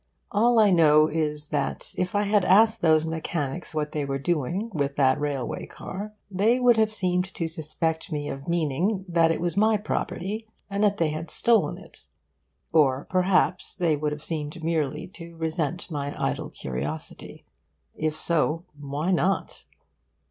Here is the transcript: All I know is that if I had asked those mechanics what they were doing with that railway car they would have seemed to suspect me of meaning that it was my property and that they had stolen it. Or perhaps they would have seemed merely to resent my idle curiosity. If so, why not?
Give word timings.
All 0.31 0.57
I 0.57 0.71
know 0.71 1.05
is 1.07 1.49
that 1.49 1.93
if 1.95 2.15
I 2.15 2.23
had 2.23 2.43
asked 2.43 2.81
those 2.81 3.05
mechanics 3.05 3.75
what 3.75 3.91
they 3.91 4.03
were 4.03 4.17
doing 4.17 4.71
with 4.73 4.95
that 4.95 5.19
railway 5.19 5.67
car 5.67 6.15
they 6.31 6.59
would 6.59 6.75
have 6.77 6.91
seemed 6.91 7.25
to 7.35 7.47
suspect 7.47 8.11
me 8.11 8.27
of 8.27 8.49
meaning 8.49 9.05
that 9.07 9.29
it 9.29 9.39
was 9.39 9.55
my 9.55 9.77
property 9.77 10.47
and 10.71 10.83
that 10.83 10.97
they 10.97 11.09
had 11.09 11.29
stolen 11.29 11.77
it. 11.77 12.07
Or 12.73 13.05
perhaps 13.11 13.75
they 13.75 13.95
would 13.95 14.11
have 14.11 14.23
seemed 14.23 14.63
merely 14.63 15.05
to 15.09 15.35
resent 15.37 15.91
my 15.91 16.19
idle 16.19 16.49
curiosity. 16.49 17.45
If 17.93 18.15
so, 18.19 18.65
why 18.79 19.11
not? 19.11 19.65